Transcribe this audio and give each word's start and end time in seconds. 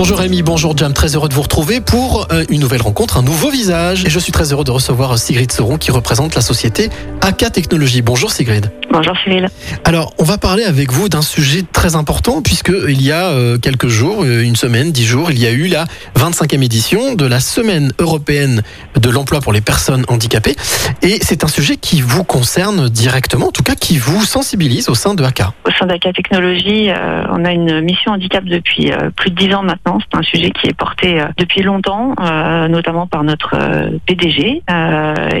Bonjour 0.00 0.16
Rémi, 0.16 0.40
bonjour 0.40 0.74
Jam, 0.74 0.94
très 0.94 1.14
heureux 1.14 1.28
de 1.28 1.34
vous 1.34 1.42
retrouver 1.42 1.82
pour 1.82 2.26
euh, 2.32 2.44
une 2.48 2.60
nouvelle 2.60 2.80
rencontre, 2.80 3.18
un 3.18 3.22
nouveau 3.22 3.50
visage. 3.50 4.06
Et 4.06 4.08
je 4.08 4.18
suis 4.18 4.32
très 4.32 4.50
heureux 4.50 4.64
de 4.64 4.70
recevoir 4.70 5.18
Sigrid 5.18 5.52
Sauron 5.52 5.76
qui 5.76 5.90
représente 5.90 6.34
la 6.34 6.40
société 6.40 6.88
AK 7.20 7.52
Technologies. 7.52 8.00
Bonjour 8.00 8.32
Sigrid. 8.32 8.72
Bonjour 8.90 9.14
Cyril. 9.22 9.48
Alors, 9.84 10.14
on 10.18 10.24
va 10.24 10.38
parler 10.38 10.64
avec 10.64 10.90
vous 10.90 11.10
d'un 11.10 11.20
sujet 11.20 11.64
très 11.70 11.96
important 11.96 12.40
puisque 12.40 12.72
il 12.88 13.02
y 13.02 13.12
a 13.12 13.26
euh, 13.26 13.58
quelques 13.58 13.88
jours, 13.88 14.24
euh, 14.24 14.42
une 14.42 14.56
semaine, 14.56 14.90
dix 14.90 15.04
jours, 15.04 15.30
il 15.30 15.38
y 15.38 15.46
a 15.46 15.50
eu 15.50 15.66
la 15.66 15.84
25e 16.16 16.62
édition 16.62 17.14
de 17.14 17.26
la 17.26 17.38
Semaine 17.38 17.92
européenne 17.98 18.62
de 19.00 19.10
l'emploi 19.10 19.40
pour 19.40 19.52
les 19.52 19.60
personnes 19.60 20.04
handicapées. 20.08 20.56
Et 21.02 21.18
c'est 21.22 21.44
un 21.44 21.48
sujet 21.48 21.76
qui 21.76 22.00
vous 22.00 22.24
concerne 22.24 22.88
directement, 22.88 23.48
en 23.48 23.52
tout 23.52 23.62
cas 23.62 23.74
qui 23.74 23.98
vous 23.98 24.24
sensibilise 24.24 24.88
au 24.88 24.94
sein 24.94 25.14
de 25.14 25.24
AK. 25.24 25.42
Au 25.66 25.70
sein 25.70 25.86
d'AK 25.86 26.12
Technologies, 26.14 26.90
euh, 26.90 27.24
on 27.30 27.44
a 27.44 27.52
une 27.52 27.80
mission 27.80 28.12
handicap 28.12 28.44
depuis 28.44 28.92
euh, 28.92 29.10
plus 29.16 29.30
de 29.30 29.36
dix 29.36 29.54
ans 29.54 29.62
maintenant. 29.62 29.89
C'est 30.00 30.18
un 30.18 30.22
sujet 30.22 30.50
qui 30.50 30.68
est 30.68 30.74
porté 30.76 31.20
euh, 31.20 31.26
depuis 31.38 31.62
longtemps, 31.62 32.14
euh, 32.20 32.68
notamment 32.68 33.06
par 33.06 33.24
notre 33.24 33.54
euh, 33.54 33.90
PDG. 34.06 34.62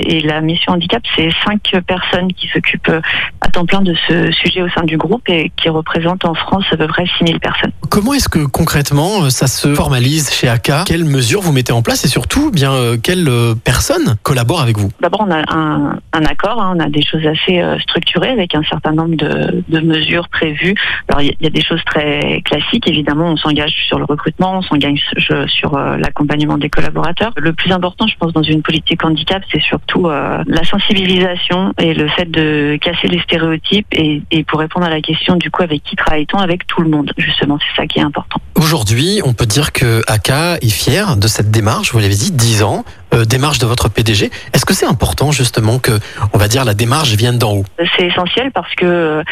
Et 0.06 0.20
la 0.20 0.40
mission 0.40 0.72
handicap, 0.72 1.02
c'est 1.16 1.30
cinq 1.44 1.60
personnes 1.86 2.32
qui 2.32 2.48
s'occupent 2.48 2.92
à 3.40 3.48
temps 3.48 3.64
plein 3.66 3.80
de 3.82 3.94
ce 4.08 4.30
sujet 4.32 4.62
au 4.62 4.68
sein 4.70 4.82
du 4.84 4.96
groupe 4.96 5.28
et 5.28 5.50
qui 5.56 5.68
représentent 5.68 6.24
en 6.24 6.34
France 6.34 6.64
à 6.72 6.76
peu 6.76 6.86
près 6.86 7.04
6000 7.18 7.38
personnes. 7.40 7.72
Comment 7.90 8.14
est-ce 8.14 8.28
que 8.28 8.44
concrètement 8.46 9.28
ça 9.30 9.46
se 9.46 9.74
formalise 9.74 10.32
chez 10.32 10.48
AK 10.48 10.70
Quelles 10.86 11.04
mesures 11.04 11.40
vous 11.40 11.52
mettez 11.52 11.72
en 11.72 11.82
place? 11.82 12.04
Et 12.04 12.08
surtout, 12.08 12.50
eh 12.52 12.54
bien 12.54 12.72
quelles 13.02 13.28
personnes 13.64 14.16
collaborent 14.22 14.62
avec 14.62 14.78
vous? 14.78 14.90
D'abord, 15.00 15.26
on 15.26 15.30
a 15.30 15.42
un, 15.54 15.98
un 16.12 16.24
accord, 16.24 16.60
hein, 16.60 16.74
on 16.76 16.80
a 16.80 16.88
des 16.88 17.02
choses 17.04 17.26
assez 17.26 17.62
structurées 17.82 18.30
avec 18.30 18.54
un 18.54 18.62
certain 18.64 18.92
nombre 18.92 19.16
de, 19.16 19.62
de 19.68 19.80
mesures 19.80 20.28
prévues. 20.28 20.74
Alors, 21.08 21.20
il 21.22 21.28
y, 21.28 21.30
a- 21.30 21.34
il 21.40 21.44
y 21.44 21.46
a 21.46 21.50
des 21.50 21.62
choses 21.64 21.82
très 21.86 22.42
classiques, 22.44 22.86
évidemment, 22.88 23.26
on 23.32 23.36
s'engage 23.36 23.72
sur 23.88 23.98
le 23.98 24.04
recrutement, 24.04 24.39
on 24.48 24.62
s'engage 24.62 25.00
sur, 25.46 25.74
euh, 25.74 25.96
l'accompagnement 25.96 26.58
des 26.58 26.70
collaborateurs. 26.70 27.32
Le 27.36 27.52
plus 27.52 27.72
important, 27.72 28.06
je 28.06 28.16
pense, 28.16 28.32
dans 28.32 28.42
une 28.42 28.62
politique 28.62 29.04
handicap, 29.04 29.42
c'est 29.52 29.62
surtout 29.62 30.08
euh, 30.08 30.42
la 30.46 30.64
sensibilisation 30.64 31.72
et 31.78 31.94
le 31.94 32.08
fait 32.08 32.30
de 32.30 32.78
casser 32.80 33.08
les 33.08 33.20
stéréotypes 33.20 33.86
et, 33.92 34.22
et 34.30 34.44
pour 34.44 34.60
répondre 34.60 34.86
à 34.86 34.90
la 34.90 35.00
question, 35.00 35.36
du 35.36 35.50
coup, 35.50 35.62
avec 35.62 35.82
qui 35.82 35.96
travaille-t-on 35.96 36.38
Avec 36.38 36.66
tout 36.66 36.82
le 36.82 36.88
monde, 36.88 37.12
justement, 37.16 37.58
c'est 37.58 37.82
ça 37.82 37.86
qui 37.86 37.98
est 37.98 38.02
important. 38.02 38.40
Aujourd'hui, 38.54 39.20
on 39.24 39.32
peut 39.32 39.46
dire 39.46 39.72
que 39.72 40.02
AK 40.06 40.62
est 40.62 40.70
fier 40.70 41.16
de 41.16 41.28
cette 41.28 41.50
démarche, 41.50 41.92
vous 41.92 41.98
l'avez 41.98 42.14
dit, 42.14 42.32
10 42.32 42.62
ans, 42.62 42.84
euh, 43.14 43.24
démarche 43.24 43.58
de 43.58 43.66
votre 43.66 43.88
PDG. 43.88 44.30
Est-ce 44.52 44.64
que 44.64 44.74
c'est 44.74 44.86
important 44.86 45.32
justement 45.32 45.78
que, 45.78 45.92
on 46.32 46.38
va 46.38 46.48
dire, 46.48 46.64
la 46.64 46.74
démarche 46.74 47.14
vienne 47.14 47.38
d'en 47.38 47.52
haut? 47.52 47.64
C'est 47.96 48.06
essentiel 48.06 48.50
parce 48.52 48.74
que 48.74 48.86
euh, 48.86 49.22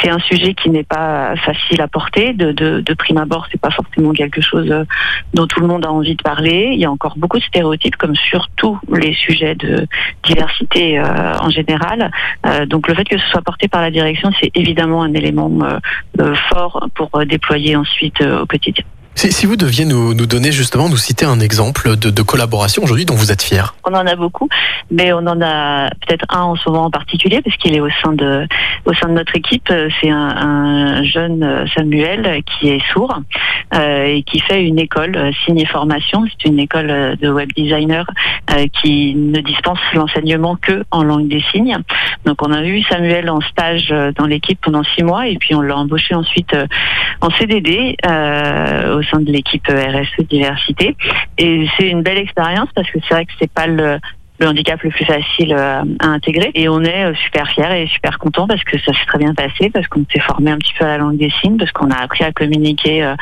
c'est 0.00 0.10
un 0.10 0.18
sujet 0.18 0.54
qui 0.54 0.70
n'est 0.70 0.84
pas 0.84 1.34
facile 1.36 1.80
à 1.80 1.88
porter. 1.88 2.32
De, 2.32 2.94
prime 2.94 3.18
abord, 3.18 3.46
c'est 3.50 3.60
pas 3.60 3.70
forcément 3.70 4.12
quelque 4.12 4.40
chose 4.40 4.70
euh, 4.70 4.84
dont 5.34 5.46
tout 5.46 5.60
le 5.60 5.66
monde 5.66 5.84
a 5.84 5.90
envie 5.90 6.16
de 6.16 6.22
parler. 6.22 6.70
Il 6.72 6.80
y 6.80 6.84
a 6.84 6.90
encore 6.90 7.16
beaucoup 7.16 7.38
de 7.38 7.44
stéréotypes, 7.44 7.96
comme 7.96 8.16
sur 8.16 8.48
tous 8.56 8.78
les 8.92 9.14
sujets 9.14 9.54
de 9.54 9.86
diversité 10.24 10.98
euh, 10.98 11.38
en 11.38 11.50
général. 11.50 12.10
Donc 12.66 12.88
le 12.88 12.94
fait 12.94 13.04
que 13.04 13.18
ce 13.18 13.26
soit 13.28 13.42
porté 13.42 13.68
par 13.68 13.80
la 13.80 13.90
direction, 13.90 14.30
c'est 14.40 14.50
évidemment 14.54 15.02
un 15.02 15.12
élément 15.14 15.50
fort 16.48 16.88
pour 16.94 17.10
déployer 17.26 17.76
ensuite 17.76 18.20
au 18.20 18.46
quotidien. 18.46 18.84
Si, 19.18 19.46
vous 19.46 19.56
deviez 19.56 19.84
nous, 19.84 20.14
nous 20.14 20.26
donner 20.26 20.52
justement, 20.52 20.88
nous 20.88 20.96
citer 20.96 21.24
un 21.24 21.40
exemple 21.40 21.96
de, 21.96 22.22
collaboration 22.22 22.82
aujourd'hui 22.84 23.04
dont 23.04 23.14
vous 23.14 23.32
êtes 23.32 23.42
fier. 23.42 23.74
On 23.84 23.94
en 23.94 24.06
a 24.06 24.14
beaucoup, 24.14 24.48
mais 24.90 25.12
on 25.12 25.26
en 25.26 25.40
a 25.40 25.88
peut-être 26.06 26.24
un 26.28 26.42
en 26.42 26.56
ce 26.56 26.68
moment 26.68 26.84
en 26.84 26.90
particulier 26.90 27.40
parce 27.42 27.56
qu'il 27.56 27.74
est 27.74 27.80
au 27.80 27.88
sein 28.02 28.12
de 28.12 28.46
au 28.84 28.94
sein 28.94 29.08
de 29.08 29.14
notre 29.14 29.34
équipe. 29.34 29.72
C'est 30.00 30.10
un, 30.10 30.28
un 30.28 31.02
jeune 31.04 31.66
Samuel 31.74 32.42
qui 32.44 32.68
est 32.68 32.82
sourd 32.92 33.18
euh, 33.74 34.04
et 34.04 34.22
qui 34.22 34.40
fait 34.40 34.64
une 34.64 34.78
école 34.78 35.16
euh, 35.16 35.30
signe 35.44 35.66
formation. 35.66 36.24
C'est 36.30 36.48
une 36.48 36.58
école 36.58 36.90
euh, 36.90 37.16
de 37.16 37.28
web 37.28 37.50
designer 37.54 38.06
qui 38.80 39.14
ne 39.14 39.40
dispense 39.40 39.78
l'enseignement 39.92 40.56
que 40.56 40.82
en 40.90 41.02
langue 41.02 41.28
des 41.28 41.42
signes. 41.52 41.76
Donc 42.24 42.40
on 42.40 42.50
a 42.50 42.64
eu 42.64 42.82
Samuel 42.84 43.28
en 43.28 43.42
stage 43.42 43.94
dans 44.16 44.24
l'équipe 44.24 44.58
pendant 44.62 44.82
six 44.82 45.02
mois 45.02 45.28
et 45.28 45.36
puis 45.36 45.54
on 45.54 45.60
l'a 45.60 45.76
embauché 45.76 46.14
ensuite 46.14 46.56
en 47.20 47.28
CDD 47.30 47.96
de 49.16 49.32
l'équipe 49.32 49.66
RSE 49.66 50.26
diversité. 50.28 50.96
Et 51.38 51.66
c'est 51.76 51.88
une 51.88 52.02
belle 52.02 52.18
expérience 52.18 52.68
parce 52.74 52.90
que 52.90 52.98
c'est 53.08 53.14
vrai 53.14 53.24
que 53.24 53.32
c'est 53.40 53.50
pas 53.50 53.66
le, 53.66 53.98
le 54.38 54.46
handicap 54.46 54.80
le 54.82 54.90
plus 54.90 55.04
facile 55.04 55.52
euh, 55.52 55.82
à 55.98 56.06
intégrer. 56.06 56.50
Et 56.54 56.68
on 56.68 56.82
est 56.82 57.04
euh, 57.04 57.14
super 57.14 57.48
fiers 57.48 57.82
et 57.82 57.86
super 57.88 58.18
contents 58.18 58.46
parce 58.46 58.62
que 58.64 58.78
ça 58.78 58.92
s'est 58.92 59.06
très 59.06 59.18
bien 59.18 59.34
passé, 59.34 59.70
parce 59.70 59.86
qu'on 59.88 60.04
s'est 60.12 60.20
formé 60.20 60.50
un 60.50 60.58
petit 60.58 60.72
peu 60.78 60.84
à 60.84 60.88
la 60.88 60.98
langue 60.98 61.16
des 61.16 61.30
signes, 61.40 61.56
parce 61.56 61.72
qu'on 61.72 61.90
a 61.90 61.96
appris 61.96 62.24
à 62.24 62.32
communiquer 62.32 63.02
euh, 63.02 63.14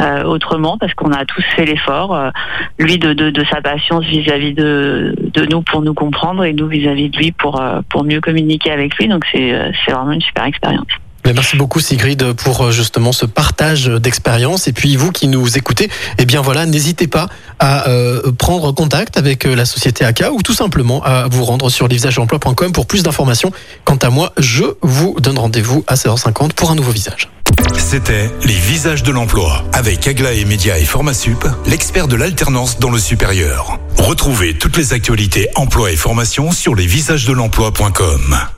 euh, 0.00 0.24
autrement, 0.24 0.76
parce 0.78 0.94
qu'on 0.94 1.12
a 1.12 1.24
tous 1.24 1.44
fait 1.56 1.64
l'effort, 1.64 2.14
euh, 2.14 2.30
lui 2.78 2.98
de, 2.98 3.12
de, 3.12 3.30
de 3.30 3.44
sa 3.46 3.60
patience 3.60 4.04
vis-à-vis 4.04 4.54
de, 4.54 5.14
de 5.18 5.46
nous 5.46 5.62
pour 5.62 5.82
nous 5.82 5.94
comprendre 5.94 6.44
et 6.44 6.52
nous 6.52 6.68
vis-à-vis 6.68 7.08
de 7.08 7.16
lui 7.16 7.32
pour, 7.32 7.60
euh, 7.60 7.80
pour 7.88 8.04
mieux 8.04 8.20
communiquer 8.20 8.70
avec 8.70 8.96
lui. 8.96 9.08
Donc 9.08 9.24
euh, 9.34 9.72
c'est 9.84 9.92
vraiment 9.92 10.12
une 10.12 10.20
super 10.20 10.44
expérience. 10.44 10.86
Merci 11.34 11.56
beaucoup 11.56 11.80
Sigrid 11.80 12.32
pour 12.32 12.66
euh, 12.66 12.70
justement 12.70 13.12
ce 13.12 13.26
partage 13.26 13.86
d'expérience. 13.86 14.66
Et 14.66 14.72
puis 14.72 14.96
vous 14.96 15.12
qui 15.12 15.28
nous 15.28 15.58
écoutez, 15.58 15.90
eh 16.18 16.24
bien 16.24 16.40
voilà, 16.40 16.66
n'hésitez 16.66 17.06
pas 17.06 17.28
à 17.58 17.88
euh, 17.88 18.32
prendre 18.32 18.72
contact 18.72 19.16
avec 19.18 19.46
euh, 19.46 19.54
la 19.54 19.64
société 19.64 20.04
AK 20.04 20.24
ou 20.32 20.42
tout 20.42 20.54
simplement 20.54 21.02
à 21.04 21.28
vous 21.28 21.44
rendre 21.44 21.70
sur 21.70 21.86
lesvisagesemploi.com 21.88 22.72
pour 22.72 22.86
plus 22.86 23.02
d'informations. 23.02 23.52
Quant 23.84 23.96
à 23.96 24.10
moi, 24.10 24.32
je 24.38 24.64
vous 24.82 25.16
donne 25.20 25.38
rendez-vous 25.38 25.84
à 25.86 25.94
16h50 25.94 26.52
pour 26.52 26.70
un 26.70 26.74
nouveau 26.74 26.92
visage. 26.92 27.28
C'était 27.76 28.30
les 28.44 28.54
visages 28.54 29.02
de 29.02 29.10
l'emploi 29.10 29.64
avec 29.72 30.06
Aglaé 30.06 30.44
Média 30.44 30.78
et 30.78 30.84
Formasup, 30.84 31.46
l'expert 31.66 32.08
de 32.08 32.16
l'alternance 32.16 32.78
dans 32.78 32.90
le 32.90 32.98
supérieur. 32.98 33.78
Retrouvez 33.96 34.54
toutes 34.54 34.76
les 34.76 34.92
actualités 34.92 35.48
emploi 35.54 35.90
et 35.90 35.96
formation 35.96 36.52
sur 36.52 36.74
lesvisagesdelemploi.com. 36.74 38.57